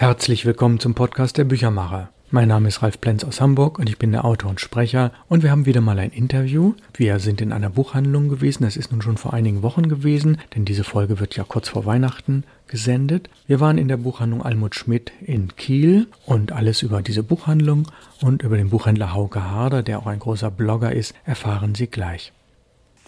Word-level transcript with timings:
Herzlich 0.00 0.46
willkommen 0.46 0.80
zum 0.80 0.94
Podcast 0.94 1.36
der 1.36 1.44
Büchermacher. 1.44 2.08
Mein 2.30 2.48
Name 2.48 2.68
ist 2.68 2.80
Ralf 2.80 3.02
Plenz 3.02 3.22
aus 3.22 3.42
Hamburg 3.42 3.78
und 3.78 3.86
ich 3.86 3.98
bin 3.98 4.12
der 4.12 4.24
Autor 4.24 4.48
und 4.48 4.58
Sprecher 4.58 5.12
und 5.28 5.42
wir 5.42 5.50
haben 5.50 5.66
wieder 5.66 5.82
mal 5.82 5.98
ein 5.98 6.10
Interview. 6.10 6.72
Wir 6.94 7.18
sind 7.18 7.42
in 7.42 7.52
einer 7.52 7.68
Buchhandlung 7.68 8.30
gewesen, 8.30 8.62
das 8.62 8.78
ist 8.78 8.92
nun 8.92 9.02
schon 9.02 9.18
vor 9.18 9.34
einigen 9.34 9.62
Wochen 9.62 9.90
gewesen, 9.90 10.38
denn 10.54 10.64
diese 10.64 10.84
Folge 10.84 11.20
wird 11.20 11.36
ja 11.36 11.44
kurz 11.44 11.68
vor 11.68 11.84
Weihnachten 11.84 12.44
gesendet. 12.66 13.28
Wir 13.46 13.60
waren 13.60 13.76
in 13.76 13.88
der 13.88 13.98
Buchhandlung 13.98 14.40
Almut 14.40 14.74
Schmidt 14.74 15.12
in 15.20 15.54
Kiel 15.56 16.06
und 16.24 16.50
alles 16.50 16.80
über 16.80 17.02
diese 17.02 17.22
Buchhandlung 17.22 17.86
und 18.22 18.40
über 18.40 18.56
den 18.56 18.70
Buchhändler 18.70 19.12
Hauke 19.12 19.50
Harder, 19.50 19.82
der 19.82 19.98
auch 19.98 20.06
ein 20.06 20.18
großer 20.18 20.50
Blogger 20.50 20.92
ist, 20.92 21.14
erfahren 21.26 21.74
Sie 21.74 21.88
gleich 21.88 22.32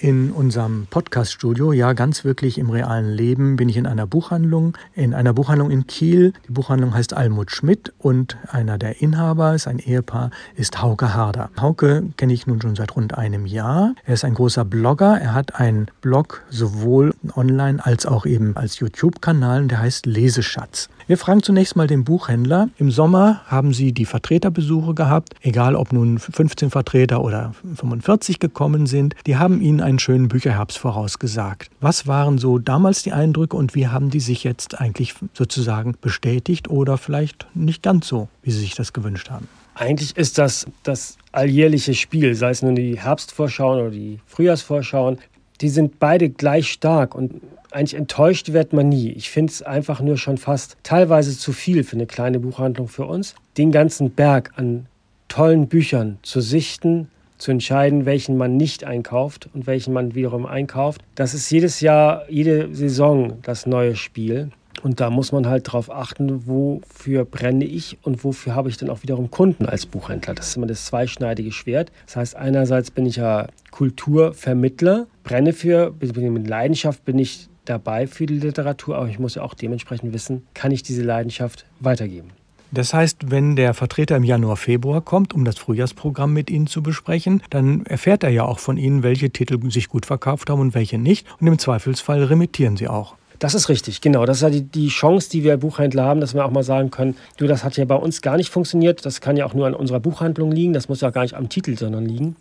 in 0.03 0.33
unserem 0.33 0.89
Podcast-Studio, 0.91 1.73
ja 1.73 1.93
ganz 1.93 2.25
wirklich 2.25 2.59
im 2.59 2.71
realen 2.71 3.09
Leben, 3.13 3.55
bin 3.55 3.69
ich 3.69 3.77
in 3.77 3.87
einer 3.87 4.05
Buchhandlung, 4.05 4.77
in 4.95 5.15
einer 5.15 5.33
Buchhandlung 5.33 5.71
in 5.71 5.87
Kiel. 5.87 6.33
Die 6.49 6.53
Buchhandlung 6.53 6.93
heißt 6.93 7.15
Almut 7.15 7.53
Schmidt 7.53 7.93
und 7.99 8.37
einer 8.49 8.79
der 8.79 9.01
Inhaber 9.01 9.55
ist 9.55 9.69
ein 9.69 9.79
Ehepaar, 9.79 10.31
ist 10.57 10.83
Hauke 10.83 11.15
Harder. 11.15 11.51
Hauke 11.61 12.03
kenne 12.17 12.33
ich 12.33 12.49
nun 12.49 12.61
schon 12.61 12.75
seit 12.75 12.97
rund 12.97 13.17
einem 13.17 13.47
Jahr. 13.47 13.95
Er 14.05 14.15
ist 14.15 14.25
ein 14.25 14.35
großer 14.35 14.65
Blogger. 14.65 15.21
Er 15.21 15.35
hat 15.35 15.61
einen 15.61 15.87
Blog 16.01 16.43
sowohl 16.51 17.15
online 17.37 17.85
als 17.85 18.05
auch 18.05 18.27
eben 18.27 18.57
als 18.57 18.81
YouTube-Kanal, 18.81 19.69
der 19.69 19.79
heißt 19.79 20.07
Leseschatz. 20.07 20.89
Wir 21.13 21.19
fragen 21.19 21.43
zunächst 21.43 21.77
mal 21.77 21.87
den 21.87 22.05
Buchhändler. 22.05 22.71
Im 22.79 22.91
Sommer 22.91 23.43
haben 23.45 23.75
Sie 23.75 23.93
die 23.93 24.07
Vertreterbesuche 24.07 24.95
gehabt, 24.95 25.35
egal 25.43 25.77
ob 25.77 25.93
nun 25.93 26.19
15 26.19 26.71
Vertreter 26.71 27.23
oder 27.23 27.55
45 27.75 28.39
gekommen 28.39 28.87
sind. 28.87 29.15
Die 29.27 29.37
haben 29.37 29.61
Ihnen 29.61 29.83
einen 29.83 29.99
schönen 29.99 30.29
Bücherherbst 30.29 30.79
vorausgesagt. 30.79 31.69
Was 31.83 32.07
waren 32.07 32.39
so 32.39 32.59
damals 32.59 33.03
die 33.03 33.13
Eindrücke 33.13 33.59
und 33.59 33.75
wie 33.75 33.89
haben 33.89 34.09
die 34.09 34.21
sich 34.21 34.43
jetzt 34.43 34.81
eigentlich 34.81 35.15
sozusagen 35.35 35.97
bestätigt 36.01 36.71
oder 36.71 36.97
vielleicht 36.97 37.47
nicht 37.53 37.83
ganz 37.83 38.09
so, 38.09 38.29
wie 38.43 38.51
Sie 38.51 38.61
sich 38.61 38.75
das 38.75 38.95
gewünscht 38.95 39.29
haben? 39.29 39.49
Eigentlich 39.75 40.17
ist 40.17 40.39
das 40.39 40.65
das 40.83 41.19
alljährliche 41.31 41.93
Spiel, 41.93 42.35
sei 42.35 42.49
es 42.49 42.63
nun 42.63 42.75
die 42.75 42.99
Herbstvorschauen 42.99 43.81
oder 43.81 43.91
die 43.91 44.19
Frühjahrsvorschauen. 44.25 45.19
Die 45.61 45.69
sind 45.69 45.99
beide 45.99 46.31
gleich 46.31 46.73
stark 46.73 47.15
und 47.15 47.35
eigentlich 47.75 47.95
enttäuscht 47.95 48.53
wird 48.53 48.73
man 48.73 48.89
nie. 48.89 49.11
Ich 49.11 49.31
finde 49.31 49.53
es 49.53 49.63
einfach 49.63 50.01
nur 50.01 50.17
schon 50.17 50.39
fast 50.39 50.77
teilweise 50.83 51.37
zu 51.37 51.53
viel 51.53 51.85
für 51.85 51.97
eine 51.97 52.07
kleine 52.07 52.39
Buchhandlung 52.39 52.89
für 52.89 53.07
uns, 53.07 53.35
den 53.57 53.73
ganzen 53.73 54.11
Berg 54.11 54.53
an 54.57 54.87
tollen 55.29 55.69
Büchern 55.69 56.19
zu 56.23 56.41
sichten, 56.41 57.09
zu 57.39 57.51
entscheiden, 57.51 58.07
welchen 58.07 58.37
man 58.37 58.57
nicht 58.57 58.85
einkauft 58.85 59.49
und 59.53 59.67
welchen 59.67 59.93
man 59.93 60.15
wiederum 60.15 60.47
einkauft. 60.47 61.03
Das 61.15 61.35
ist 61.35 61.51
jedes 61.51 61.81
Jahr, 61.81 62.25
jede 62.29 62.75
Saison 62.75 63.39
das 63.43 63.67
neue 63.67 63.97
Spiel. 63.97 64.51
Und 64.83 65.01
da 65.01 65.11
muss 65.11 65.33
man 65.33 65.47
halt 65.47 65.69
darauf 65.69 65.91
achten, 65.91 66.47
wofür 66.47 67.25
brenne 67.25 67.65
ich 67.65 67.99
und 68.03 68.25
wofür 68.25 68.55
habe 68.55 68.69
ich 68.69 68.79
dann 68.79 68.91
auch 68.91 69.03
wiederum 69.03 69.31
Kunden 69.31 69.67
als 69.67 69.87
Buchhändler. 69.87 70.35
Das 70.35 70.49
ist 70.49 70.57
immer 70.57 70.67
das 70.67 70.87
zweischneidige 70.87 71.53
Schwert. 71.53 71.93
Das 72.07 72.17
heißt, 72.17 72.37
einerseits 72.37 72.91
bin 72.91 73.07
ich 73.07 73.17
ja 73.17 73.47
Kulturvermittler, 73.71 75.07
brenne 75.25 75.53
für, 75.53 75.95
mit 76.01 76.49
Leidenschaft 76.49 77.05
bin 77.05 77.19
ich 77.19 77.49
dabei 77.65 78.07
für 78.07 78.27
die 78.27 78.39
Literatur, 78.39 78.97
aber 78.97 79.09
ich 79.09 79.19
muss 79.19 79.35
ja 79.35 79.43
auch 79.43 79.55
dementsprechend 79.55 80.13
wissen, 80.13 80.47
kann 80.55 80.73
ich 80.73 80.83
diese 80.83 81.03
Leidenschaft 81.03 81.65
weitergeben. 81.81 82.31
Das 82.75 82.95
heißt, 82.95 83.31
wenn 83.31 83.55
der 83.55 83.75
Vertreter 83.75 84.17
im 84.17 84.25
Januar, 84.25 84.57
Februar 84.57 85.03
kommt, 85.03 85.35
um 85.35 85.45
das 85.45 85.59
Frühjahrsprogramm 85.59 86.33
mit 86.33 86.49
Ihnen 86.49 86.67
zu 86.67 86.83
besprechen, 86.83 87.43
dann 87.51 87.85
erfährt 87.85 88.25
er 88.25 88.31
ja 88.31 88.45
auch 88.47 88.59
von 88.59 88.79
Ihnen, 88.79 89.03
welche 89.03 89.29
Titel 89.29 89.59
sich 89.71 89.89
gut 89.89 90.07
verkauft 90.07 90.49
haben 90.49 90.61
und 90.61 90.75
welche 90.75 90.97
nicht. 90.97 91.27
Und 91.39 91.49
im 91.49 91.59
Zweifelsfall 91.59 92.25
remittieren 92.25 92.79
Sie 92.79 92.89
auch. 92.89 93.15
Das 93.41 93.55
ist 93.55 93.69
richtig, 93.69 94.01
genau. 94.01 94.25
Das 94.25 94.39
ist 94.39 94.43
ja 94.43 94.51
die, 94.51 94.63
die 94.63 94.89
Chance, 94.89 95.29
die 95.29 95.45
wir 95.45 95.59
Buchhändler 95.59 96.05
haben, 96.05 96.21
dass 96.21 96.33
wir 96.33 96.47
auch 96.47 96.51
mal 96.51 96.63
sagen 96.63 96.91
können, 96.91 97.17
du, 97.37 97.47
das 97.47 97.63
hat 97.63 97.77
ja 97.77 97.85
bei 97.85 97.97
uns 97.97 98.23
gar 98.23 98.39
nicht 98.39 98.51
funktioniert. 98.51 99.05
Das 99.05 99.21
kann 99.21 99.37
ja 99.37 99.45
auch 99.45 99.53
nur 99.53 99.67
an 99.67 99.75
unserer 99.75 100.01
Buchhandlung 100.01 100.51
liegen. 100.51 100.73
Das 100.73 100.89
muss 100.89 101.03
ja 101.03 101.11
gar 101.11 101.23
nicht 101.23 101.35
am 101.35 101.51
Titel, 101.51 101.77
sondern 101.77 102.07
liegen. 102.07 102.37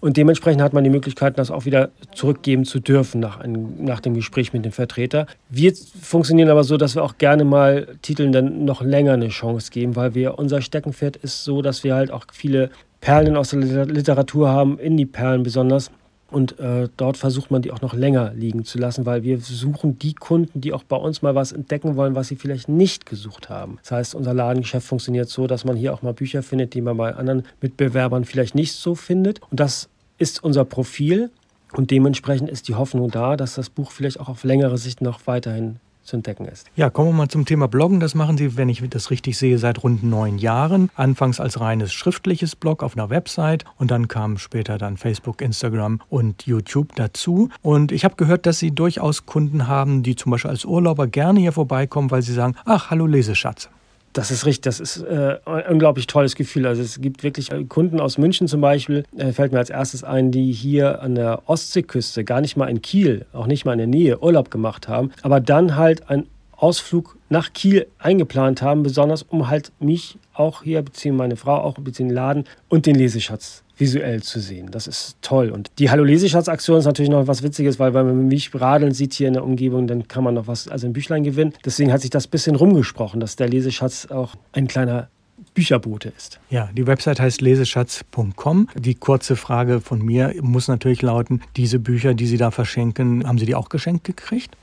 Und 0.00 0.16
dementsprechend 0.16 0.62
hat 0.62 0.72
man 0.72 0.84
die 0.84 0.90
Möglichkeit, 0.90 1.38
das 1.38 1.50
auch 1.50 1.64
wieder 1.64 1.90
zurückgeben 2.14 2.64
zu 2.64 2.80
dürfen 2.80 3.20
nach, 3.20 3.38
einem, 3.40 3.84
nach 3.84 4.00
dem 4.00 4.14
Gespräch 4.14 4.52
mit 4.52 4.64
dem 4.64 4.72
Vertreter. 4.72 5.26
Wir 5.48 5.72
funktionieren 6.00 6.48
aber 6.48 6.64
so, 6.64 6.76
dass 6.76 6.94
wir 6.94 7.02
auch 7.02 7.18
gerne 7.18 7.44
mal 7.44 7.88
Titeln 8.02 8.32
dann 8.32 8.64
noch 8.64 8.82
länger 8.82 9.14
eine 9.14 9.28
Chance 9.28 9.70
geben, 9.70 9.96
weil 9.96 10.14
wir 10.14 10.38
unser 10.38 10.60
Steckenpferd 10.60 11.16
ist 11.16 11.44
so, 11.44 11.62
dass 11.62 11.84
wir 11.84 11.94
halt 11.94 12.10
auch 12.10 12.26
viele 12.32 12.70
Perlen 13.00 13.36
aus 13.36 13.50
der 13.50 13.86
Literatur 13.86 14.48
haben, 14.48 14.78
Indie-Perlen 14.78 15.42
besonders. 15.42 15.90
Und 16.30 16.58
äh, 16.58 16.88
dort 16.96 17.16
versucht 17.16 17.50
man 17.50 17.62
die 17.62 17.70
auch 17.70 17.82
noch 17.82 17.94
länger 17.94 18.32
liegen 18.34 18.64
zu 18.64 18.78
lassen, 18.78 19.06
weil 19.06 19.22
wir 19.22 19.38
suchen 19.38 19.98
die 19.98 20.14
Kunden, 20.14 20.60
die 20.60 20.72
auch 20.72 20.82
bei 20.82 20.96
uns 20.96 21.22
mal 21.22 21.34
was 21.34 21.52
entdecken 21.52 21.96
wollen, 21.96 22.16
was 22.16 22.28
sie 22.28 22.36
vielleicht 22.36 22.68
nicht 22.68 23.06
gesucht 23.06 23.48
haben. 23.48 23.78
Das 23.82 23.92
heißt, 23.92 24.14
unser 24.14 24.34
Ladengeschäft 24.34 24.86
funktioniert 24.86 25.28
so, 25.28 25.46
dass 25.46 25.64
man 25.64 25.76
hier 25.76 25.94
auch 25.94 26.02
mal 26.02 26.14
Bücher 26.14 26.42
findet, 26.42 26.74
die 26.74 26.80
man 26.80 26.96
bei 26.96 27.14
anderen 27.14 27.44
Mitbewerbern 27.60 28.24
vielleicht 28.24 28.54
nicht 28.56 28.72
so 28.72 28.94
findet. 28.94 29.40
Und 29.50 29.60
das 29.60 29.88
ist 30.18 30.42
unser 30.42 30.64
Profil. 30.64 31.30
Und 31.72 31.90
dementsprechend 31.90 32.48
ist 32.48 32.68
die 32.68 32.74
Hoffnung 32.74 33.10
da, 33.10 33.36
dass 33.36 33.54
das 33.54 33.70
Buch 33.70 33.90
vielleicht 33.90 34.18
auch 34.18 34.28
auf 34.28 34.44
längere 34.44 34.78
Sicht 34.78 35.00
noch 35.00 35.26
weiterhin 35.26 35.76
zu 36.06 36.16
entdecken 36.16 36.46
ist. 36.46 36.66
Ja, 36.76 36.90
kommen 36.90 37.10
wir 37.10 37.14
mal 37.14 37.28
zum 37.28 37.44
Thema 37.44 37.68
Bloggen. 37.68 38.00
Das 38.00 38.14
machen 38.14 38.38
Sie, 38.38 38.56
wenn 38.56 38.68
ich 38.68 38.82
das 38.88 39.10
richtig 39.10 39.36
sehe, 39.36 39.58
seit 39.58 39.82
rund 39.82 40.02
neun 40.02 40.38
Jahren. 40.38 40.90
Anfangs 40.94 41.40
als 41.40 41.60
reines 41.60 41.92
schriftliches 41.92 42.56
Blog 42.56 42.82
auf 42.82 42.96
einer 42.96 43.10
Website 43.10 43.64
und 43.76 43.90
dann 43.90 44.08
kamen 44.08 44.38
später 44.38 44.78
dann 44.78 44.96
Facebook, 44.96 45.42
Instagram 45.42 46.00
und 46.08 46.46
YouTube 46.46 46.94
dazu. 46.94 47.50
Und 47.62 47.92
ich 47.92 48.04
habe 48.04 48.16
gehört, 48.16 48.46
dass 48.46 48.58
Sie 48.58 48.70
durchaus 48.70 49.26
Kunden 49.26 49.68
haben, 49.68 50.02
die 50.02 50.16
zum 50.16 50.30
Beispiel 50.30 50.50
als 50.50 50.64
Urlauber 50.64 51.06
gerne 51.06 51.40
hier 51.40 51.52
vorbeikommen, 51.52 52.10
weil 52.10 52.22
sie 52.22 52.32
sagen, 52.32 52.54
ach, 52.64 52.90
hallo 52.90 53.06
Leseschatz. 53.06 53.68
Das 54.16 54.30
ist 54.30 54.46
richtig, 54.46 54.62
das 54.62 54.80
ist 54.80 55.02
äh, 55.02 55.36
ein 55.44 55.72
unglaublich 55.72 56.06
tolles 56.06 56.36
Gefühl. 56.36 56.66
Also 56.66 56.80
es 56.80 57.02
gibt 57.02 57.22
wirklich 57.22 57.52
äh, 57.52 57.64
Kunden 57.64 58.00
aus 58.00 58.16
München 58.16 58.48
zum 58.48 58.62
Beispiel, 58.62 59.04
äh, 59.14 59.30
fällt 59.32 59.52
mir 59.52 59.58
als 59.58 59.68
erstes 59.68 60.04
ein, 60.04 60.30
die 60.30 60.52
hier 60.52 61.02
an 61.02 61.14
der 61.14 61.42
Ostseeküste, 61.50 62.24
gar 62.24 62.40
nicht 62.40 62.56
mal 62.56 62.70
in 62.70 62.80
Kiel, 62.80 63.26
auch 63.34 63.46
nicht 63.46 63.66
mal 63.66 63.72
in 63.72 63.78
der 63.78 63.86
Nähe 63.86 64.22
Urlaub 64.22 64.50
gemacht 64.50 64.88
haben, 64.88 65.12
aber 65.20 65.40
dann 65.40 65.76
halt 65.76 66.08
einen 66.08 66.28
Ausflug 66.56 67.16
nach 67.28 67.52
Kiel 67.52 67.86
eingeplant 67.98 68.62
haben, 68.62 68.82
besonders 68.82 69.22
um 69.22 69.48
halt 69.48 69.72
mich 69.78 70.18
auch 70.32 70.62
hier, 70.62 70.82
beziehungsweise 70.82 71.28
meine 71.28 71.36
Frau 71.36 71.56
auch, 71.56 71.74
beziehungsweise 71.74 72.08
den 72.08 72.10
Laden 72.14 72.44
und 72.68 72.86
den 72.86 72.94
Leseschatz 72.96 73.62
visuell 73.78 74.22
zu 74.22 74.40
sehen. 74.40 74.70
Das 74.70 74.86
ist 74.86 75.16
toll. 75.20 75.50
Und 75.50 75.70
die 75.78 75.90
Hallo 75.90 76.04
Leseschatz-Aktion 76.04 76.78
ist 76.78 76.86
natürlich 76.86 77.10
noch 77.10 77.26
was 77.26 77.42
Witziges, 77.42 77.78
weil 77.78 77.94
wenn 77.94 78.06
man 78.06 78.28
mich 78.28 78.50
radeln 78.54 78.92
sieht 78.92 79.12
hier 79.14 79.28
in 79.28 79.34
der 79.34 79.44
Umgebung, 79.44 79.86
dann 79.86 80.08
kann 80.08 80.24
man 80.24 80.34
noch 80.34 80.46
was, 80.46 80.68
also 80.68 80.86
ein 80.86 80.92
Büchlein 80.92 81.24
gewinnen. 81.24 81.52
Deswegen 81.64 81.92
hat 81.92 82.00
sich 82.00 82.10
das 82.10 82.26
ein 82.26 82.30
bisschen 82.30 82.56
rumgesprochen, 82.56 83.20
dass 83.20 83.36
der 83.36 83.48
Leseschatz 83.48 84.06
auch 84.06 84.34
ein 84.52 84.66
kleiner 84.66 85.08
Bücherbote 85.54 86.12
ist. 86.16 86.40
Ja, 86.50 86.70
die 86.74 86.86
Website 86.86 87.20
heißt 87.20 87.40
leseschatz.com. 87.40 88.68
Die 88.74 88.94
kurze 88.94 89.36
Frage 89.36 89.80
von 89.80 90.02
mir 90.02 90.34
muss 90.40 90.68
natürlich 90.68 91.02
lauten, 91.02 91.42
diese 91.56 91.78
Bücher, 91.78 92.14
die 92.14 92.26
Sie 92.26 92.38
da 92.38 92.50
verschenken, 92.50 93.26
haben 93.26 93.38
Sie 93.38 93.46
die 93.46 93.54
auch 93.54 93.68
geschenkt 93.68 94.04
gekriegt? 94.04 94.56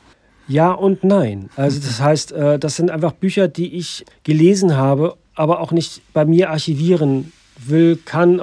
Ja 0.53 0.72
und 0.72 1.03
nein. 1.03 1.50
Also 1.56 1.80
das 1.80 2.00
heißt, 2.09 2.31
äh, 2.31 2.59
das 2.59 2.75
sind 2.75 2.91
einfach 2.91 3.14
Bücher, 3.14 3.47
die 3.47 3.75
ich 3.75 4.06
gelesen 4.24 4.78
habe, 4.78 5.18
aber 5.34 5.59
auch 5.59 5.72
nicht 5.72 6.02
bei 6.14 6.25
mir 6.25 6.52
archivieren 6.52 7.31
will, 7.58 7.97
kann, 8.03 8.41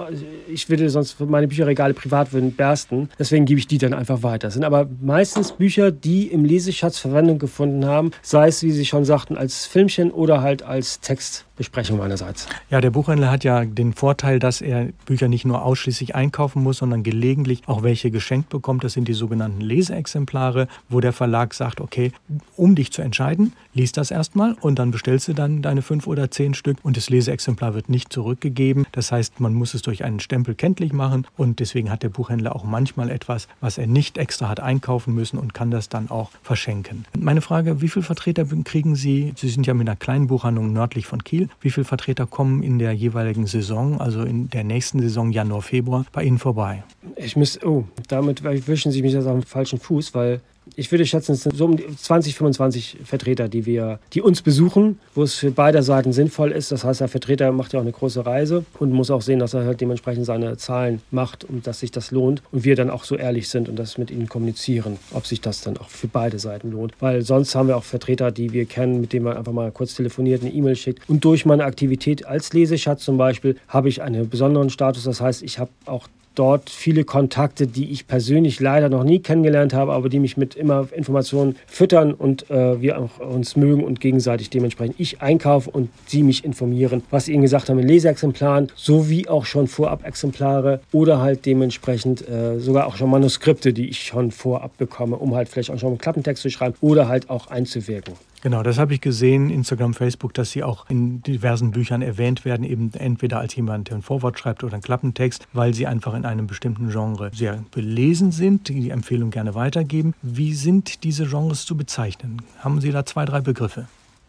ich 0.49 0.69
würde 0.69 0.89
sonst 0.89 1.21
meine 1.21 1.49
Bücherregale 1.49 1.95
privat 1.95 2.33
würden 2.33 2.53
bersten. 2.53 3.11
Deswegen 3.19 3.45
gebe 3.45 3.59
ich 3.59 3.67
die 3.67 3.79
dann 3.79 3.93
einfach 3.93 4.23
weiter. 4.23 4.49
Das 4.49 4.55
sind 4.55 4.65
aber 4.65 4.89
meistens 5.01 5.53
Bücher, 5.53 5.91
die 5.91 6.29
im 6.29 6.45
Leseschatz 6.45 6.99
Verwendung 6.99 7.39
gefunden 7.39 7.85
haben, 7.85 8.13
sei 8.23 8.49
es, 8.49 8.63
wie 8.63 8.71
Sie 8.71 8.87
schon 8.87 9.05
sagten, 9.05 9.37
als 9.37 9.67
Filmchen 9.67 10.11
oder 10.11 10.43
halt 10.43 10.63
als 10.63 11.01
Text. 11.01 11.45
Besprechung 11.61 11.99
meinerseits. 11.99 12.49
Ja, 12.71 12.81
der 12.81 12.89
Buchhändler 12.89 13.31
hat 13.31 13.45
ja 13.45 13.67
den 13.67 13.93
Vorteil, 13.93 14.39
dass 14.39 14.63
er 14.63 14.89
Bücher 15.05 15.29
nicht 15.29 15.45
nur 15.45 15.63
ausschließlich 15.63 16.15
einkaufen 16.15 16.63
muss, 16.63 16.79
sondern 16.79 17.03
gelegentlich 17.03 17.61
auch 17.67 17.83
welche 17.83 18.11
geschenkt 18.11 18.49
bekommt. 18.49 18.83
Das 18.83 18.95
sind 18.95 19.09
die 19.09 19.13
sogenannten 19.13 19.61
Leseexemplare, 19.61 20.69
wo 20.89 21.01
der 21.01 21.13
Verlag 21.13 21.53
sagt, 21.53 21.83
okay, 21.83 22.13
um 22.57 22.77
dich 22.77 22.93
zu 22.93 23.03
entscheiden, 23.03 23.53
liest 23.75 23.99
das 23.99 24.11
erstmal 24.11 24.57
und 24.63 24.79
dann 24.79 24.91
bestellst 24.91 25.29
du 25.29 25.35
dann 25.35 25.61
deine 25.61 25.83
fünf 25.83 26.07
oder 26.07 26.31
zehn 26.31 26.55
Stück 26.55 26.79
und 26.83 26.97
das 26.97 27.11
Leseexemplar 27.11 27.75
wird 27.75 27.91
nicht 27.91 28.11
zurückgegeben. 28.11 28.87
Das 28.93 29.13
heißt, 29.13 29.39
man 29.39 29.53
muss 29.53 29.75
es 29.75 29.83
durch 29.83 30.03
einen 30.03 30.21
Stempel 30.21 30.55
kenntlich 30.55 30.95
machen 30.95 31.27
und 31.37 31.61
deswegen 31.61 31.91
hat 31.91 32.03
der 32.03 32.09
Buchhändler 32.09 32.57
auch 32.57 32.65
manchmal 32.65 33.11
etwas, 33.11 33.49
was 33.61 33.77
er 33.77 33.87
nicht 33.87 34.17
extra 34.17 34.49
hat 34.49 34.61
einkaufen 34.61 35.15
müssen 35.15 35.39
und 35.39 35.53
kann 35.53 35.71
das 35.71 35.91
dann 35.91 36.09
auch 36.09 36.31
verschenken. 36.43 37.05
Meine 37.19 37.43
Frage, 37.43 37.83
wie 37.83 37.89
viele 37.89 38.05
Vertreter 38.05 38.47
kriegen 38.65 38.97
Sie? 38.97 39.35
Sie 39.37 39.51
sind 39.51 39.67
ja 39.67 39.75
mit 39.75 39.87
einer 39.87 39.97
kleinen 39.97 40.29
Buchhandlung 40.29 40.73
nördlich 40.73 41.07
von 41.07 41.23
Kiel. 41.23 41.50
Wie 41.61 41.71
viele 41.71 41.85
Vertreter 41.85 42.27
kommen 42.27 42.63
in 42.63 42.79
der 42.79 42.93
jeweiligen 42.93 43.47
Saison, 43.47 44.01
also 44.01 44.23
in 44.23 44.51
der 44.51 44.65
nächsten 44.65 45.01
Saison 45.01 45.31
Januar, 45.31 45.63
Februar, 45.63 46.05
bei 46.13 46.25
Ihnen 46.25 46.39
vorbei? 46.39 46.83
Ich 47.17 47.37
muss, 47.37 47.63
oh, 47.63 47.85
damit 48.09 48.43
wischen 48.45 48.93
Sie 48.93 49.03
mich 49.03 49.13
jetzt 49.13 49.27
auf 49.27 49.39
den 49.39 49.43
falschen 49.43 49.79
Fuß, 49.79 50.15
weil 50.15 50.41
Ich 50.77 50.91
würde 50.93 51.05
schätzen, 51.05 51.33
es 51.33 51.43
sind 51.43 51.57
so 51.57 51.65
um 51.65 51.79
20, 51.79 52.35
25 52.35 52.99
Vertreter, 53.05 53.49
die 53.49 53.67
wir, 53.67 53.99
die 54.13 54.21
uns 54.21 54.43
besuchen, 54.43 54.99
wo 55.15 55.23
es 55.23 55.35
für 55.35 55.51
beide 55.51 55.83
Seiten 55.83 56.13
sinnvoll 56.13 56.53
ist. 56.53 56.71
Das 56.71 56.85
heißt, 56.85 57.01
der 57.01 57.09
Vertreter 57.09 57.51
macht 57.53 57.73
ja 57.73 57.81
auch 57.81 57.85
eine 57.85 57.93
große 57.93 58.25
Reise 58.25 58.65
und 58.79 58.93
muss 58.93 59.11
auch 59.11 59.23
sehen, 59.23 59.41
dass 59.41 59.55
er 59.55 59.65
halt 59.65 59.81
dementsprechend 59.81 60.27
seine 60.27 60.57
Zahlen 60.57 61.03
macht 61.11 61.45
und 61.45 61.67
dass 61.67 61.81
sich 61.81 61.91
das 61.91 62.11
lohnt. 62.11 62.43
Und 62.53 62.65
wir 62.65 62.77
dann 62.77 62.91
auch 62.91 63.05
so 63.05 63.17
ehrlich 63.17 63.49
sind 63.49 63.69
und 63.69 63.77
das 63.77 63.99
mit 63.99 64.11
ihnen 64.11 64.29
kommunizieren, 64.29 64.99
ob 65.13 65.27
sich 65.27 65.41
das 65.41 65.61
dann 65.61 65.77
auch 65.77 65.89
für 65.89 66.09
beide 66.09 66.39
Seiten 66.39 66.71
lohnt. 66.71 66.93
Weil 67.01 67.23
sonst 67.23 67.55
haben 67.55 67.69
wir 67.69 67.77
auch 67.77 67.85
Vertreter, 67.85 68.31
die 68.31 68.53
wir 68.53 68.67
kennen, 68.67 69.01
mit 69.01 69.13
denen 69.13 69.25
man 69.25 69.37
einfach 69.37 69.53
mal 69.53 69.73
kurz 69.73 69.95
telefoniert, 69.95 70.43
eine 70.43 70.53
E-Mail 70.53 70.77
schickt. 70.77 71.09
Und 71.09 71.25
durch 71.25 71.47
meine 71.47 71.65
Aktivität 71.65 72.27
als 72.27 72.53
Leseschatz 72.53 73.05
zum 73.05 73.17
Beispiel 73.17 73.57
habe 73.69 73.89
ich 73.89 74.03
einen 74.03 74.29
besonderen 74.29 74.71
Status. 74.71 75.05
Das 75.05 75.21
heißt, 75.21 75.43
ich 75.43 75.59
habe 75.59 75.71
auch 75.87 76.07
dort 76.35 76.71
viele 76.71 77.05
Kontakte, 77.05 77.67
die 77.67 77.91
ich 77.91 78.07
persönlich 78.07 78.61
leider 78.61 78.89
noch 78.89 79.05
nie 79.05 79.19
kennengelernt 79.19 79.75
habe, 79.75 79.93
aber 79.93 80.09
die 80.09 80.19
mich 80.19 80.37
mit 80.37 80.55
immer 80.55 80.89
Informationen 80.93 81.57
füttern 81.67 82.15
und 82.15 82.51
äh, 82.51 82.81
wir 82.81 82.99
auch 83.01 83.19
uns 83.19 83.57
mögen 83.57 83.85
und 83.85 84.01
gegenseitig 84.01 84.51
dementsprechend 84.51 84.97
ich 84.99 85.21
einkaufe 85.23 85.71
und 85.71 85.91
sie 86.07 86.23
mich 86.23 86.45
informieren, 86.45 87.03
was 87.11 87.27
sie 87.27 87.33
ihnen 87.33 87.43
gesagt 87.43 87.69
haben 87.69 87.79
in 87.79 87.89
Leseexemplaren, 87.89 88.71
sowie 88.75 89.29
auch 89.29 89.45
schon 89.45 89.67
Vorab-Exemplare 89.67 90.81
oder 90.93 91.21
halt 91.21 91.47
dementsprechend 91.47 92.27
äh, 92.29 92.59
sogar 92.59 92.87
auch 92.87 92.97
schon 92.97 93.11
Manuskripte, 93.11 93.73
die 93.73 93.89
ich 93.89 94.03
schon 94.03 94.31
vorab 94.31 94.77
bekomme, 94.79 95.17
um 95.17 95.35
halt 95.35 95.49
vielleicht 95.49 95.71
auch 95.71 95.79
schon 95.79 95.91
einen 95.91 95.99
Klappentext 95.99 96.43
zu 96.43 96.51
schreiben 96.51 96.75
oder 96.81 97.09
halt 97.09 97.31
auch 97.31 97.49
einzuwirken. 97.49 98.15
Genau, 98.43 98.63
das 98.63 98.79
habe 98.79 98.95
ich 98.95 99.03
gesehen, 99.03 99.51
Instagram, 99.51 99.93
Facebook, 99.93 100.33
dass 100.33 100.51
sie 100.51 100.63
auch 100.63 100.89
in 100.89 101.23
diversen 101.23 101.73
Büchern 101.73 102.01
erwähnt 102.01 102.47
werden, 102.47 102.65
eben 102.65 102.91
entweder 102.95 103.39
als 103.39 103.55
jemand, 103.55 103.91
der 103.91 103.97
ein 103.97 104.03
Vorwort 104.03 104.39
schreibt 104.39 104.65
oder 104.65 104.73
einen 104.73 104.83
Klappentext, 104.83 105.47
weil 105.53 105.75
sie 105.75 105.87
einfach 105.87 106.15
in 106.15 106.25
einem 106.25 106.47
bestimmten 106.47 106.89
Genre 106.91 107.31
sehr 107.35 107.63
belesen 107.71 108.33
sind, 108.33 108.69
die 108.69 108.81
die 108.81 108.91
Empfehlung 108.91 109.31
gerne 109.31 109.55
weitergeben. 109.55 110.15
Wie 110.23 110.55
sind 110.55 111.05
diese 111.05 111.27
Genres 111.27 111.67
zu 111.67 111.77
bezeichnen? 111.77 112.41
Haben 112.61 112.81
Sie 112.81 112.93
da 112.93 113.05
zwei, 113.05 113.27
drei 113.27 113.43
Begriffe? 113.43 113.89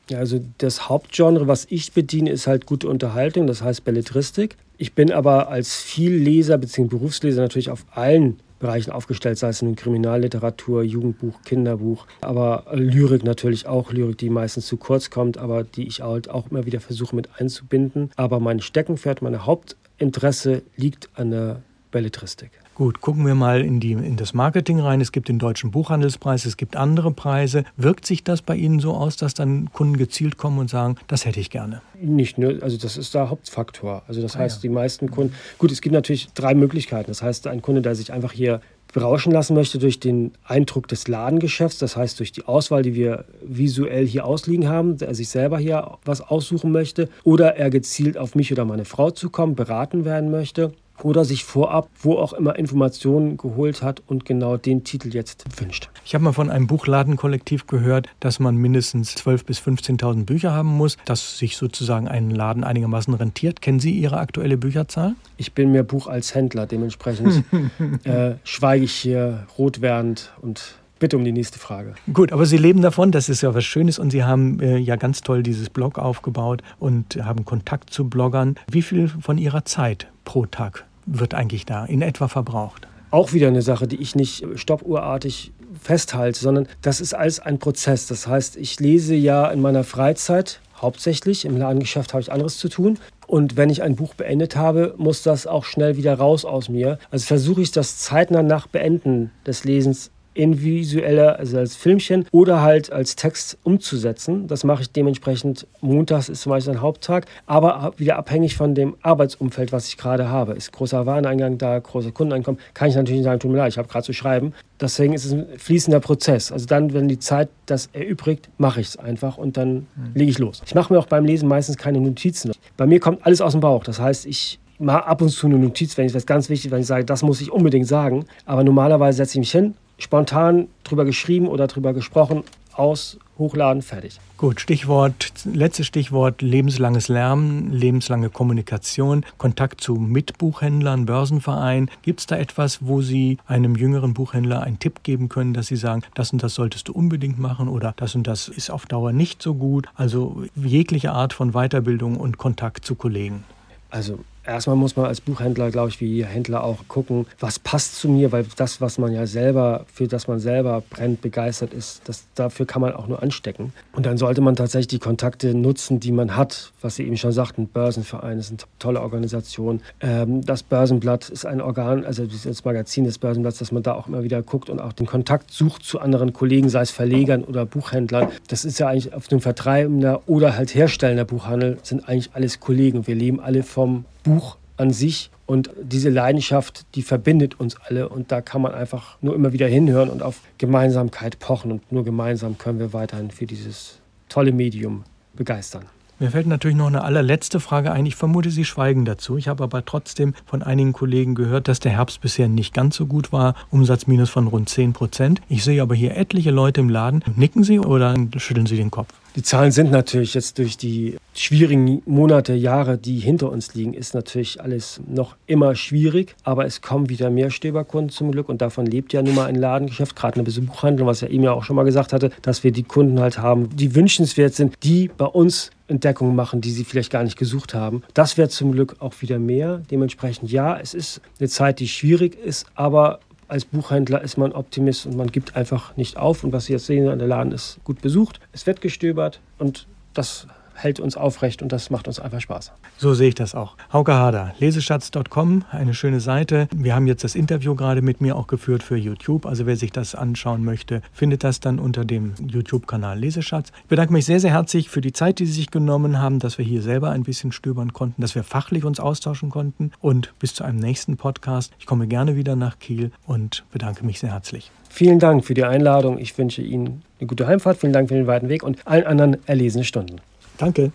Ja, 0.10 0.18
also 0.18 0.42
das 0.58 0.90
Hauptgenre, 0.90 1.48
was 1.48 1.66
ich 1.70 1.94
bediene, 1.94 2.32
ist 2.32 2.48
halt 2.48 2.66
gute 2.66 2.90
Unterhaltung, 2.90 3.48
das 3.48 3.62
heißt 3.62 3.86
Belletristik. 3.86 4.58
Ich 4.78 4.94
bin 4.94 5.12
aber 5.12 5.48
als 5.48 5.76
Vielleser 5.76 6.58
bzw. 6.58 6.90
Berufsleser 6.90 7.42
natürlich 7.42 7.70
auf 7.70 7.86
allen 7.92 8.42
Bereichen 8.62 8.92
aufgestellt, 8.92 9.38
sei 9.38 9.50
es 9.50 9.62
in 9.62 9.76
Kriminalliteratur, 9.76 10.84
Jugendbuch, 10.84 11.42
Kinderbuch, 11.44 12.06
aber 12.22 12.66
Lyrik 12.74 13.24
natürlich 13.24 13.68
auch, 13.68 13.92
Lyrik, 13.92 14.18
die 14.18 14.30
meistens 14.30 14.68
zu 14.68 14.78
kurz 14.78 15.10
kommt, 15.10 15.38
aber 15.38 15.64
die 15.64 15.88
ich 15.88 16.02
halt 16.02 16.30
auch 16.30 16.50
immer 16.50 16.66
wieder 16.66 16.80
versuche 16.80 17.16
mit 17.16 17.30
einzubinden. 17.38 18.12
Aber 18.16 18.40
mein 18.40 18.62
Steckenpferd, 18.62 19.22
mein 19.22 19.46
Hauptinteresse 19.46 20.62
liegt 20.78 21.10
an 21.16 21.32
der 21.32 21.62
Belletristik. 21.92 22.52
Gut, 22.74 23.02
gucken 23.02 23.28
wir 23.28 23.36
mal 23.36 23.62
in, 23.62 23.80
die, 23.80 23.92
in 23.92 24.16
das 24.16 24.34
Marketing 24.34 24.80
rein. 24.80 25.02
Es 25.02 25.12
gibt 25.12 25.28
den 25.28 25.38
Deutschen 25.38 25.72
Buchhandelspreis, 25.72 26.46
es 26.46 26.58
gibt 26.58 26.76
andere 26.76 27.12
Preise. 27.12 27.64
Wirkt 27.78 28.06
sich 28.06 28.24
das 28.24 28.42
bei 28.42 28.56
Ihnen 28.56 28.80
so 28.80 28.94
aus, 28.94 29.18
dass 29.18 29.34
dann 29.34 29.72
Kunden 29.72 29.98
gezielt 29.98 30.38
kommen 30.38 30.58
und 30.58 30.70
sagen, 30.70 30.96
das 31.08 31.26
hätte 31.26 31.40
ich 31.40 31.50
gerne? 31.50 31.82
Nicht 32.02 32.38
nur, 32.38 32.64
also 32.64 32.78
das 32.78 32.98
ist 32.98 33.14
der 33.14 33.30
Hauptfaktor. 33.30 34.04
Also 34.08 34.22
das 34.22 34.36
ah, 34.36 34.40
heißt, 34.40 34.58
ja. 34.58 34.70
die 34.70 34.74
meisten 34.74 35.12
Kunden, 35.12 35.36
gut, 35.58 35.72
es 35.72 35.82
gibt 35.82 35.94
natürlich 35.94 36.30
drei 36.34 36.56
Möglichkeiten. 36.56 37.12
Das 37.12 37.22
heißt, 37.22 37.46
ein 37.48 37.62
Kunde, 37.62 37.82
der 37.82 37.94
sich 37.94 38.14
einfach 38.14 38.32
hier 38.32 38.62
berauschen 38.94 39.32
lassen 39.32 39.54
möchte 39.54 39.78
durch 39.78 40.00
den 40.00 40.32
Eindruck 40.44 40.88
des 40.88 41.08
Ladengeschäfts, 41.08 41.78
das 41.78 41.96
heißt 41.96 42.20
durch 42.20 42.32
die 42.32 42.46
Auswahl, 42.46 42.82
die 42.84 42.94
wir 42.94 43.26
visuell 43.42 44.06
hier 44.06 44.26
ausliegen 44.26 44.68
haben, 44.68 44.98
der 44.98 45.14
sich 45.16 45.30
selber 45.30 45.60
hier 45.60 45.98
was 46.04 46.22
aussuchen 46.22 46.72
möchte, 46.72 47.10
oder 47.24 47.56
er 47.56 47.70
gezielt 47.70 48.18
auf 48.18 48.36
mich 48.36 48.52
oder 48.52 48.66
meine 48.66 48.86
Frau 48.86 49.12
zukommen, 49.12 49.56
beraten 49.56 50.04
werden 50.06 50.32
möchte 50.32 50.74
oder 51.04 51.26
sich 51.26 51.44
vorab, 51.44 51.90
wo 52.00 52.18
auch 52.18 52.34
immer, 52.34 52.58
Informationen 52.58 53.38
geholt 53.38 53.82
hat 53.82 54.02
und 54.08 54.26
genau 54.26 54.58
den 54.58 54.84
Titel 54.84 55.14
jetzt 55.14 55.46
wünscht. 55.60 55.90
Ich 56.06 56.14
habe 56.14 56.24
mal 56.24 56.34
von 56.34 56.50
einem 56.50 56.68
Buchladenkollektiv 56.68 57.68
gehört, 57.68 58.08
dass 58.20 58.40
man 58.40 58.56
mindestens 58.56 59.16
12.000 59.16 59.46
bis 59.46 59.60
15.000 59.60 60.26
Bücher 60.26 60.52
haben 60.54 60.70
muss, 60.70 60.98
dass 61.06 61.38
sich 61.38 61.58
sozusagen 61.58 62.08
ein 62.08 62.30
Laden 62.32 62.64
einigermaßen 62.64 63.14
rentiert. 63.14 63.62
Kennen 63.62 63.80
Sie 63.80 63.92
Ihre 63.92 64.18
aktuelle 64.18 64.58
Bücherzahl? 64.58 65.16
Ich 65.38 65.54
bin 65.54 65.72
mir 65.72 65.84
Buch 65.84 66.08
als 66.08 66.36
Händler, 66.36 66.66
dementsprechend 66.66 67.44
äh, 68.04 68.36
schweige 68.44 68.86
ich 68.86 68.94
hier 68.94 69.48
rot 69.58 69.82
werdend 69.82 70.32
und 70.42 70.76
Bitte 71.02 71.18
um 71.18 71.26
die 71.26 71.32
nächste 71.32 71.58
Frage. 71.58 71.96
Gut, 72.14 72.32
aber 72.32 72.46
Sie 72.46 72.58
leben 72.58 72.84
davon, 72.84 73.12
das 73.12 73.28
ist 73.28 73.42
ja 73.42 73.56
was 73.56 73.66
Schönes 73.66 73.98
und 73.98 74.12
Sie 74.12 74.24
haben 74.24 74.60
äh, 74.60 74.78
ja 74.78 74.98
ganz 74.98 75.22
toll 75.22 75.42
dieses 75.42 75.72
Blog 75.72 75.98
aufgebaut 75.98 76.62
und 76.78 77.16
haben 77.24 77.44
Kontakt 77.44 77.90
zu 77.90 78.08
Bloggern. 78.08 78.54
Wie 78.70 78.84
viel 78.84 79.08
von 79.08 79.40
Ihrer 79.40 79.66
Zeit 79.66 80.12
pro 80.26 80.46
Tag 80.46 80.86
wird 81.06 81.34
eigentlich 81.34 81.66
da 81.66 81.86
in 81.86 82.02
etwa 82.02 82.28
verbraucht? 82.28 82.88
Auch 83.10 83.34
wieder 83.34 83.48
eine 83.48 83.62
Sache, 83.62 83.88
die 83.88 83.98
ich 83.98 84.16
nicht 84.16 84.46
stoppuhrartig 84.56 85.52
festhalte, 85.82 86.40
sondern 86.40 86.68
das 86.82 87.02
ist 87.02 87.14
alles 87.14 87.40
ein 87.40 87.60
Prozess. 87.60 88.08
Das 88.08 88.28
heißt, 88.28 88.56
ich 88.58 88.80
lese 88.80 89.16
ja 89.16 89.50
in 89.50 89.62
meiner 89.62 89.84
Freizeit 89.84 90.62
hauptsächlich, 90.82 91.46
im 91.46 91.58
Ladengeschäft 91.58 92.14
habe 92.14 92.22
ich 92.22 92.32
anderes 92.32 92.58
zu 92.58 92.70
tun. 92.70 92.98
Und 93.28 93.56
wenn 93.56 93.70
ich 93.70 93.82
ein 93.82 93.96
Buch 93.96 94.14
beendet 94.16 94.56
habe, 94.56 94.94
muss 94.98 95.24
das 95.24 95.48
auch 95.48 95.64
schnell 95.64 95.96
wieder 95.96 96.16
raus 96.16 96.44
aus 96.44 96.70
mir. 96.70 97.00
Also 97.12 97.26
versuche 97.26 97.62
ich 97.62 97.72
das 97.72 97.98
zeitnah 97.98 98.44
nach 98.44 98.68
Beenden 98.68 99.32
des 99.46 99.64
Lesens 99.64 100.11
in 100.34 100.62
visueller, 100.62 101.38
also 101.40 101.58
als 101.58 101.76
Filmchen 101.76 102.26
oder 102.32 102.62
halt 102.62 102.92
als 102.92 103.16
Text 103.16 103.58
umzusetzen. 103.64 104.48
Das 104.48 104.64
mache 104.64 104.84
ich 104.84 104.92
dementsprechend. 104.92 105.68
Montags 105.82 106.30
ist 106.30 106.42
zum 106.42 106.52
Beispiel 106.52 106.74
ein 106.74 106.82
Haupttag, 106.82 107.26
aber 107.46 107.94
wieder 107.98 108.18
abhängig 108.18 108.56
von 108.56 108.76
dem 108.76 108.96
Arbeitsumfeld, 109.02 109.72
was 109.72 109.88
ich 109.88 109.98
gerade 109.98 110.30
habe. 110.30 110.54
Ist 110.54 110.72
großer 110.72 111.06
Wareneingang 111.06 111.58
da, 111.58 111.80
großer 111.80 112.12
Kundeneinkommen, 112.12 112.60
kann 112.74 112.90
ich 112.90 112.96
natürlich 112.96 113.20
nicht 113.20 113.26
sagen, 113.26 113.40
tut 113.40 113.52
mir 113.52 113.58
leid, 113.58 113.74
ich 113.74 113.78
habe 113.78 113.88
gerade 113.88 114.06
zu 114.06 114.14
schreiben. 114.14 114.54
Deswegen 114.80 115.14
ist 115.14 115.26
es 115.26 115.34
ein 115.34 115.46
fließender 115.58 116.00
Prozess. 116.00 116.52
Also 116.52 116.66
dann, 116.66 116.94
wenn 116.94 117.08
die 117.08 117.20
Zeit 117.20 117.50
das 117.66 117.90
erübrigt, 117.94 118.50
mache 118.58 118.82
ich 118.82 118.88
es 118.88 118.98
einfach 118.98 119.38
und 119.38 119.58
dann 119.58 119.74
mhm. 119.96 120.12
lege 120.14 120.32
ich 120.32 120.40
los. 120.40 120.62
Ich 120.66 120.76
mache 120.76 120.94
mir 120.94 121.00
auch 121.00 121.08
beim 121.08 121.26
Lesen 121.26 121.48
meistens 121.48 121.78
keine 121.78 122.00
Notizen. 122.00 122.52
Bei 122.78 122.88
mir 122.88 123.00
kommt 123.00 123.26
alles 123.26 123.42
aus 123.42 123.52
dem 123.52 123.62
Bauch. 123.62 123.84
Das 123.84 124.00
heißt, 124.00 124.26
ich 124.26 124.60
mal 124.82 124.98
ab 124.98 125.22
und 125.22 125.30
zu 125.30 125.48
eine 125.48 125.58
Notiz, 125.58 125.98
wenn 125.98 126.08
ich 126.08 126.14
was 126.14 126.26
ganz 126.26 126.50
wichtig, 126.50 126.72
wenn 126.72 126.82
ich 126.82 126.88
sage, 126.88 127.06
das 127.06 127.22
muss 127.22 127.40
ich 127.40 127.52
unbedingt 127.52 127.88
sagen. 127.88 128.26
Aber 128.46 128.64
normalerweise 128.64 129.18
setze 129.18 129.34
ich 129.34 129.40
mich 129.40 129.52
hin, 129.52 129.76
spontan 130.02 130.68
drüber 130.84 131.06
geschrieben 131.06 131.48
oder 131.48 131.68
drüber 131.68 131.94
gesprochen, 131.94 132.44
aus, 132.74 133.18
hochladen, 133.38 133.82
fertig. 133.82 134.20
Gut, 134.38 134.60
Stichwort, 134.60 135.34
letztes 135.46 135.86
Stichwort, 135.86 136.42
lebenslanges 136.42 137.10
Lernen, 137.10 137.72
lebenslange 137.72 138.30
Kommunikation, 138.30 139.24
Kontakt 139.38 139.82
zu 139.82 139.96
Mitbuchhändlern, 139.96 141.06
Börsenverein. 141.06 141.90
Gibt 142.02 142.22
es 142.22 142.28
da 142.28 142.38
etwas, 142.38 142.80
wo 142.82 143.02
Sie 143.02 143.38
einem 143.46 143.76
jüngeren 143.76 144.14
Buchhändler 144.14 144.64
einen 144.64 144.80
Tipp 144.80 145.04
geben 145.04 145.30
können, 145.30 145.54
dass 145.54 145.68
Sie 145.68 145.76
sagen, 145.76 146.02
das 146.16 146.34
und 146.34 146.42
das 146.42 146.56
solltest 146.56 146.88
du 146.88 146.94
unbedingt 146.94 147.38
machen 147.40 147.68
oder 147.68 147.94
das 147.98 148.16
und 148.16 148.26
das 148.26 148.48
ist 148.48 148.72
auf 148.72 148.86
Dauer 148.86 149.12
nicht 149.12 149.42
so 149.42 149.54
gut? 149.54 149.88
Also 149.96 150.44
jegliche 150.56 151.12
Art 151.12 151.34
von 151.34 151.52
Weiterbildung 151.52 152.18
und 152.18 152.38
Kontakt 152.38 152.86
zu 152.86 152.96
Kollegen. 152.96 153.44
Also 153.92 154.20
Erstmal 154.46 154.76
muss 154.76 154.96
man 154.96 155.06
als 155.06 155.22
Buchhändler, 155.22 155.70
glaube 155.70 155.90
ich, 155.90 156.02
wie 156.02 156.26
Händler 156.26 156.64
auch 156.64 156.88
gucken, 156.88 157.28
was 157.40 157.60
passt 157.60 157.98
zu 157.98 158.10
mir, 158.10 158.32
weil 158.32 158.46
das, 158.56 158.82
was 158.82 158.98
man 158.98 159.12
ja 159.14 159.28
selber, 159.28 159.86
für 159.94 160.08
das 160.08 160.28
man 160.28 160.40
selber 160.40 160.82
brennt, 160.90 161.22
begeistert 161.22 161.74
ist, 161.74 162.02
das, 162.06 162.26
dafür 162.34 162.66
kann 162.66 162.82
man 162.82 162.94
auch 162.94 163.08
nur 163.08 163.22
anstecken. 163.22 163.72
Und 163.94 164.06
dann 164.06 164.18
sollte 164.18 164.42
man 164.42 164.56
tatsächlich 164.56 164.88
die 164.88 165.00
Kontakte 165.00 165.54
nutzen, 165.54 166.00
die 166.00 166.12
man 166.12 166.36
hat, 166.36 166.72
was 166.82 166.96
Sie 166.96 167.04
eben 167.04 167.18
schon 167.18 167.32
sagten, 167.32 167.68
Börsenverein 167.68 168.40
ist 168.40 168.50
eine 168.50 168.58
tolle 168.80 169.02
Organisation. 169.02 169.82
Ähm, 170.00 170.44
das 170.44 170.64
Börsenblatt 170.64 171.30
ist 171.30 171.46
ein 171.46 171.62
Organ, 171.62 172.04
also 172.04 172.26
das 172.26 172.66
Magazin 172.66 173.04
des 173.04 173.20
Börsenblatts, 173.20 173.60
dass 173.60 173.72
man 173.72 173.84
da 173.84 173.94
auch 173.94 174.08
immer 174.08 174.24
wieder 174.24 174.42
guckt 174.42 174.70
und 174.72 174.82
auch 174.82 174.94
den 174.94 175.06
Kontakt 175.06 175.52
sucht 175.52 175.84
zu 175.84 176.00
anderen 176.00 176.34
Kollegen, 176.34 176.70
sei 176.70 176.82
es 176.82 176.92
Verlegern 176.92 177.44
oder 177.44 177.66
Buchhändlern. 177.66 178.30
Das 178.48 178.66
ist 178.66 178.80
ja 178.80 178.88
eigentlich 178.88 179.14
auf 179.14 179.28
dem 179.28 179.40
vertreibender 179.40 180.22
oder 180.26 180.58
halt 180.58 180.74
herstellender 180.74 181.26
Buchhandel, 181.26 181.78
sind 181.84 182.08
eigentlich 182.08 182.32
alles 182.34 182.60
Kollegen. 182.60 183.06
Wir 183.06 183.16
leben 183.16 183.40
alle 183.40 183.62
vom 183.62 184.06
Buch 184.24 184.58
an 184.78 184.92
sich. 184.92 185.30
Und 185.46 185.70
diese 185.82 186.10
Leidenschaft, 186.10 186.86
die 186.96 187.02
verbindet 187.02 187.60
uns 187.60 187.76
alle. 187.76 188.10
Und 188.10 188.32
da 188.32 188.42
kann 188.42 188.62
man 188.62 188.74
einfach 188.74 189.18
nur 189.22 189.36
immer 189.36 189.54
wieder 189.54 189.68
hinhören 189.68 190.10
und 190.10 190.24
auf 190.24 190.40
Gemeinsamkeit 190.58 191.40
pochen. 191.40 191.72
Und 191.72 191.92
nur 191.92 192.04
gemeinsam 192.04 192.58
können 192.58 192.80
wir 192.80 192.94
weiterhin 192.94 193.32
für 193.32 193.46
dieses 193.46 194.00
tolle 194.30 194.54
Medium 194.54 195.04
begeistern. 195.34 195.86
Mir 196.22 196.30
fällt 196.30 196.46
natürlich 196.46 196.78
noch 196.78 196.86
eine 196.86 197.04
allerletzte 197.04 197.60
Frage 197.60 197.92
ein. 197.92 198.06
Ich 198.06 198.16
vermute, 198.16 198.52
Sie 198.52 198.64
schweigen 198.64 199.06
dazu. 199.06 199.38
Ich 199.38 199.48
habe 199.48 199.64
aber 199.64 199.84
trotzdem 199.84 200.36
von 200.46 200.62
einigen 200.62 200.94
Kollegen 200.94 201.34
gehört, 201.34 201.68
dass 201.68 201.80
der 201.80 201.94
Herbst 201.94 202.22
bisher 202.22 202.48
nicht 202.48 202.76
ganz 202.76 202.96
so 202.96 203.08
gut 203.08 203.32
war. 203.32 203.56
Umsatzminus 203.72 204.30
von 204.30 204.46
rund 204.46 204.70
10 204.70 204.94
Prozent. 204.94 205.42
Ich 205.50 205.64
sehe 205.64 205.82
aber 205.82 205.96
hier 205.96 206.16
etliche 206.16 206.52
Leute 206.52 206.80
im 206.80 206.90
Laden. 206.90 207.24
Nicken 207.36 207.64
Sie 207.64 207.80
oder 207.80 208.16
schütteln 208.38 208.68
Sie 208.68 208.78
den 208.78 208.92
Kopf? 208.92 209.12
Die 209.38 209.44
Zahlen 209.44 209.72
sind 209.72 209.92
natürlich 209.92 210.34
jetzt 210.34 210.58
durch 210.58 210.76
die 210.76 211.16
schwierigen 211.34 212.02
Monate, 212.06 212.54
Jahre, 212.54 212.98
die 212.98 213.18
hinter 213.18 213.50
uns 213.50 213.74
liegen, 213.74 213.94
ist 213.94 214.14
natürlich 214.14 214.60
alles 214.60 215.00
noch 215.08 215.38
immer 215.48 215.74
schwierig. 215.76 216.36
Aber 216.44 216.66
es 216.66 216.82
kommen 216.82 217.08
wieder 217.08 217.30
mehr 217.30 217.50
Stöberkunden 217.50 218.10
zum 218.10 218.32
Glück 218.34 218.50
und 218.50 218.62
davon 218.62 218.86
lebt 218.86 219.14
ja 219.14 219.22
nun 219.22 219.36
mal 219.36 219.46
ein 219.46 219.56
Ladengeschäft, 219.56 220.18
gerade 220.18 220.42
eine 220.42 220.44
Buchhandlung, 220.44 221.08
was 221.08 221.22
ja 221.22 221.30
eben 221.30 221.44
ja 221.44 221.54
auch 221.54 221.64
schon 221.64 221.78
mal 221.78 221.84
gesagt 221.84 222.12
hatte, 222.12 222.32
dass 222.42 222.66
wir 222.66 222.74
die 222.74 222.84
Kunden 222.84 223.22
halt 223.22 223.38
haben, 223.38 223.70
die 223.74 223.96
wünschenswert 223.96 224.54
sind, 224.54 224.76
die 224.84 225.10
bei 225.18 225.26
uns 225.26 225.72
Entdeckungen 225.88 226.36
machen, 226.36 226.60
die 226.60 226.72
sie 226.72 226.84
vielleicht 226.84 227.12
gar 227.12 227.24
nicht 227.24 227.38
gesucht 227.38 227.74
haben. 227.74 228.04
Das 228.14 228.38
wird 228.38 228.52
zum 228.52 228.74
Glück 228.74 228.98
auch 229.00 229.14
wieder 229.22 229.40
mehr. 229.40 229.82
Dementsprechend 229.90 230.52
ja, 230.52 230.78
es 230.78 230.94
ist 230.94 231.22
eine 231.40 231.48
Zeit, 231.48 231.80
die 231.80 231.88
schwierig 231.88 232.38
ist, 232.38 232.66
aber 232.76 233.22
als 233.52 233.66
Buchhändler 233.66 234.22
ist 234.22 234.38
man 234.38 234.54
Optimist 234.54 235.06
und 235.06 235.18
man 235.18 235.28
gibt 235.28 235.58
einfach 235.58 235.98
nicht 235.98 236.16
auf. 236.16 236.46
Und 236.46 236.54
was 236.54 236.66
Sie 236.66 236.74
jetzt 236.74 236.86
sehen, 236.86 237.06
der 237.20 237.28
Laden 237.28 237.52
ist 237.52 237.80
gut 237.84 238.02
besucht, 238.02 238.40
es 238.54 238.66
wird 238.66 238.80
gestöbert 238.80 239.42
und 239.58 239.88
das 240.14 240.48
hält 240.84 241.00
uns 241.00 241.18
aufrecht 241.18 241.62
und 241.62 241.72
das 241.72 241.90
macht 241.90 242.08
uns 242.08 242.20
einfach 242.20 242.42
Spaß. 242.42 242.72
So 242.98 243.14
sehe 243.14 243.30
ich 243.30 243.36
das 243.36 243.56
auch. 243.56 243.76
Hauke 243.92 244.14
Hader, 244.14 244.54
leseschatz.com, 244.60 245.66
eine 245.72 245.94
schöne 245.94 246.20
Seite. 246.20 246.68
Wir 246.76 246.96
haben 246.96 247.08
jetzt 247.08 247.24
das 247.24 247.36
Interview 247.36 247.76
gerade 247.76 248.02
mit 248.02 248.22
mir 248.22 248.36
auch 248.36 248.48
geführt 248.48 248.84
für 248.84 248.98
YouTube. 248.98 249.46
Also 249.46 249.66
wer 249.66 249.76
sich 249.76 249.92
das 249.92 250.16
anschauen 250.16 250.64
möchte, 250.64 251.02
findet 251.14 251.44
das 251.44 251.60
dann 251.60 251.80
unter 251.80 252.06
dem 252.06 252.34
YouTube-Kanal 252.46 253.20
Leseschatz. 253.20 253.72
Ich 253.84 253.90
bedanke 253.90 254.14
mich 254.14 254.26
sehr, 254.26 254.40
sehr 254.40 254.52
herzlich 254.52 254.90
für 254.90 255.02
die 255.02 255.14
Zeit, 255.14 255.40
die 255.40 255.46
Sie 255.46 255.54
sich 255.54 255.72
genommen 255.72 256.20
haben, 256.20 256.40
dass 256.40 256.58
wir 256.58 256.66
hier 256.66 256.82
selber 256.82 257.12
ein 257.12 257.24
bisschen 257.24 257.52
stöbern 257.52 257.94
konnten, 257.94 258.22
dass 258.22 258.36
wir 258.36 258.44
fachlich 258.44 258.86
uns 258.86 259.00
austauschen 259.00 259.50
konnten. 259.50 259.92
Und 260.00 260.34
bis 260.40 260.54
zu 260.54 260.64
einem 260.64 260.80
nächsten 260.80 261.18
Podcast. 261.18 261.74
Ich 261.80 261.86
komme 261.86 262.08
gerne 262.08 262.36
wieder 262.36 262.56
nach 262.56 262.80
Kiel 262.80 263.12
und 263.26 263.64
bedanke 263.72 264.06
mich 264.06 264.20
sehr 264.20 264.32
herzlich. 264.32 264.72
Vielen 264.90 265.20
Dank 265.20 265.46
für 265.46 265.54
die 265.54 265.64
Einladung. 265.64 266.18
Ich 266.18 266.38
wünsche 266.38 266.62
Ihnen 266.62 267.04
eine 267.20 267.28
gute 267.28 267.48
Heimfahrt. 267.48 267.78
Vielen 267.78 267.94
Dank 267.94 268.10
für 268.10 268.16
den 268.16 268.28
weiten 268.28 268.50
Weg 268.50 268.64
und 268.64 268.86
allen 268.86 269.06
anderen 269.06 269.38
erlesene 269.48 269.86
Stunden. 269.86 270.20
Danke. 270.62 270.92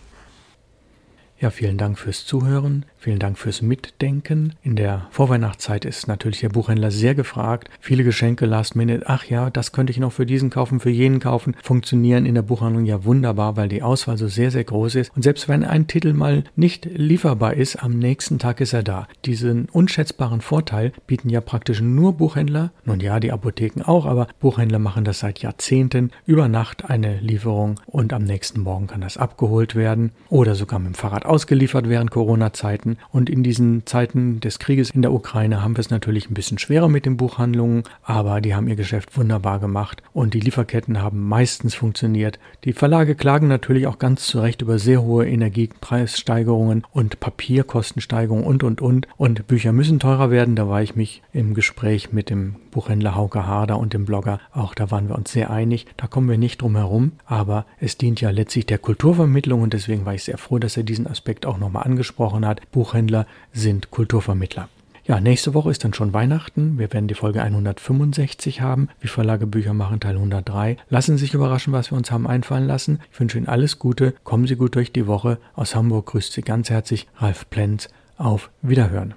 Ja, 1.41 1.49
vielen 1.49 1.77
Dank 1.77 1.99
fürs 1.99 2.25
Zuhören. 2.25 2.85
Vielen 2.99 3.19
Dank 3.19 3.37
fürs 3.37 3.61
Mitdenken. 3.61 4.53
In 4.63 4.75
der 4.75 5.07
Vorweihnachtszeit 5.11 5.85
ist 5.85 6.07
natürlich 6.07 6.39
der 6.39 6.49
Buchhändler 6.49 6.89
sehr 6.89 7.13
gefragt. 7.13 7.69
Viele 7.79 8.03
Geschenke 8.03 8.45
last 8.45 8.75
minute. 8.75 9.03
Ach 9.05 9.23
ja, 9.25 9.51
das 9.51 9.71
könnte 9.71 9.91
ich 9.91 9.99
noch 9.99 10.11
für 10.11 10.25
diesen 10.25 10.49
kaufen, 10.49 10.79
für 10.79 10.89
jenen 10.89 11.19
kaufen. 11.19 11.55
Funktionieren 11.61 12.25
in 12.25 12.33
der 12.33 12.41
Buchhandlung 12.41 12.85
ja 12.85 13.05
wunderbar, 13.05 13.55
weil 13.55 13.69
die 13.69 13.83
Auswahl 13.83 14.17
so 14.17 14.27
sehr, 14.27 14.49
sehr 14.49 14.63
groß 14.63 14.95
ist. 14.95 15.11
Und 15.15 15.21
selbst 15.21 15.47
wenn 15.47 15.63
ein 15.63 15.85
Titel 15.85 16.13
mal 16.13 16.43
nicht 16.55 16.85
lieferbar 16.85 17.53
ist, 17.53 17.83
am 17.83 17.99
nächsten 17.99 18.39
Tag 18.39 18.61
ist 18.61 18.73
er 18.73 18.83
da. 18.83 19.07
Diesen 19.25 19.69
unschätzbaren 19.69 20.41
Vorteil 20.41 20.91
bieten 21.05 21.29
ja 21.29 21.39
praktisch 21.39 21.81
nur 21.81 22.13
Buchhändler. 22.13 22.71
Nun 22.83 22.99
ja, 22.99 23.19
die 23.19 23.31
Apotheken 23.31 23.83
auch, 23.83 24.05
aber 24.07 24.27
Buchhändler 24.39 24.79
machen 24.79 25.03
das 25.03 25.19
seit 25.19 25.39
Jahrzehnten. 25.39 26.11
Über 26.25 26.47
Nacht 26.47 26.89
eine 26.89 27.19
Lieferung 27.19 27.79
und 27.85 28.11
am 28.11 28.23
nächsten 28.23 28.61
Morgen 28.61 28.87
kann 28.87 29.01
das 29.01 29.17
abgeholt 29.17 29.75
werden 29.75 30.11
oder 30.29 30.55
sogar 30.55 30.79
mit 30.79 30.87
dem 30.87 30.95
Fahrrad 30.95 31.25
ausgeliefert 31.25 31.87
während 31.89 32.09
Corona-Zeiten. 32.09 32.86
Zeiten. 32.87 32.97
Und 33.11 33.29
in 33.29 33.43
diesen 33.43 33.85
Zeiten 33.85 34.39
des 34.39 34.59
Krieges 34.59 34.91
in 34.91 35.01
der 35.01 35.11
Ukraine 35.11 35.61
haben 35.61 35.75
wir 35.75 35.81
es 35.81 35.89
natürlich 35.89 36.29
ein 36.29 36.33
bisschen 36.33 36.57
schwerer 36.57 36.87
mit 36.87 37.05
den 37.05 37.17
Buchhandlungen, 37.17 37.83
aber 38.03 38.41
die 38.41 38.55
haben 38.55 38.67
ihr 38.67 38.75
Geschäft 38.75 39.17
wunderbar 39.17 39.59
gemacht 39.59 40.01
und 40.13 40.33
die 40.33 40.39
Lieferketten 40.39 41.01
haben 41.01 41.27
meistens 41.27 41.75
funktioniert. 41.75 42.39
Die 42.63 42.73
Verlage 42.73 43.15
klagen 43.15 43.47
natürlich 43.47 43.87
auch 43.87 43.99
ganz 43.99 44.27
zu 44.27 44.39
Recht 44.39 44.61
über 44.61 44.79
sehr 44.79 45.01
hohe 45.01 45.27
Energiepreissteigerungen 45.27 46.83
und 46.91 47.19
Papierkostensteigerungen 47.19 48.45
und 48.45 48.63
und 48.63 48.81
und. 48.81 49.07
Und 49.17 49.47
Bücher 49.47 49.73
müssen 49.73 49.99
teurer 49.99 50.31
werden. 50.31 50.55
Da 50.55 50.67
war 50.67 50.81
ich 50.81 50.95
mich 50.95 51.21
im 51.33 51.53
Gespräch 51.53 52.13
mit 52.13 52.29
dem 52.29 52.55
Buchhändler 52.71 53.15
Hauke 53.15 53.47
Harder 53.47 53.79
und 53.79 53.93
dem 53.93 54.05
Blogger 54.05 54.39
auch, 54.53 54.75
da 54.75 54.91
waren 54.91 55.09
wir 55.09 55.15
uns 55.15 55.31
sehr 55.31 55.49
einig. 55.49 55.87
Da 55.97 56.05
kommen 56.05 56.29
wir 56.29 56.37
nicht 56.37 56.61
drum 56.61 56.75
herum, 56.75 57.13
aber 57.25 57.65
es 57.79 57.97
dient 57.97 58.21
ja 58.21 58.29
letztlich 58.29 58.67
der 58.67 58.77
Kulturvermittlung 58.77 59.61
und 59.63 59.73
deswegen 59.73 60.05
war 60.05 60.13
ich 60.13 60.23
sehr 60.23 60.37
froh, 60.37 60.59
dass 60.59 60.77
er 60.77 60.83
diesen 60.83 61.07
Aspekt 61.07 61.47
auch 61.47 61.57
nochmal 61.57 61.85
angesprochen 61.85 62.45
hat. 62.45 62.61
Buchhändler 62.77 63.25
sind 63.53 63.89
Kulturvermittler. 63.89 64.69
Ja, 65.03 65.19
nächste 65.19 65.55
Woche 65.55 65.71
ist 65.71 65.83
dann 65.83 65.95
schon 65.95 66.13
Weihnachten. 66.13 66.77
Wir 66.77 66.93
werden 66.93 67.07
die 67.07 67.15
Folge 67.15 67.41
165 67.41 68.61
haben. 68.61 68.89
Wie 68.99 69.07
Verlage 69.07 69.47
Bücher 69.47 69.73
machen, 69.73 69.99
Teil 69.99 70.15
103. 70.15 70.77
Lassen 70.87 71.17
Sie 71.17 71.25
sich 71.25 71.33
überraschen, 71.33 71.73
was 71.73 71.91
wir 71.91 71.97
uns 71.97 72.11
haben 72.11 72.27
einfallen 72.27 72.67
lassen. 72.67 72.99
Ich 73.11 73.19
wünsche 73.19 73.39
Ihnen 73.39 73.47
alles 73.47 73.79
Gute. 73.79 74.13
Kommen 74.23 74.45
Sie 74.45 74.57
gut 74.57 74.75
durch 74.75 74.93
die 74.93 75.07
Woche. 75.07 75.39
Aus 75.55 75.73
Hamburg 75.73 76.05
grüßt 76.05 76.33
Sie 76.33 76.43
ganz 76.43 76.69
herzlich 76.69 77.07
Ralf 77.15 77.49
Plenz. 77.49 77.89
Auf 78.15 78.51
Wiederhören. 78.61 79.15